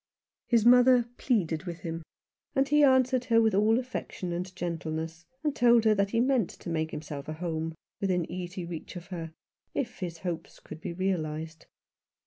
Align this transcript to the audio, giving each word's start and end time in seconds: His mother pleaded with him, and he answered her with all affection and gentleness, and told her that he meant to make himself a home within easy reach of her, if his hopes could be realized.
His 0.47 0.65
mother 0.65 1.05
pleaded 1.17 1.65
with 1.65 1.81
him, 1.81 2.01
and 2.55 2.67
he 2.67 2.83
answered 2.83 3.25
her 3.25 3.39
with 3.39 3.53
all 3.53 3.77
affection 3.77 4.33
and 4.33 4.51
gentleness, 4.55 5.27
and 5.43 5.55
told 5.55 5.85
her 5.85 5.93
that 5.93 6.09
he 6.09 6.19
meant 6.19 6.49
to 6.49 6.71
make 6.71 6.89
himself 6.89 7.27
a 7.27 7.33
home 7.33 7.75
within 7.99 8.25
easy 8.25 8.65
reach 8.65 8.95
of 8.95 9.09
her, 9.09 9.31
if 9.75 9.99
his 9.99 10.17
hopes 10.25 10.59
could 10.59 10.81
be 10.81 10.91
realized. 10.91 11.67